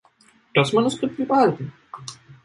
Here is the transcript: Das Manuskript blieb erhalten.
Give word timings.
Das 0.55 0.73
Manuskript 0.73 1.15
blieb 1.15 1.29
erhalten. 1.29 1.71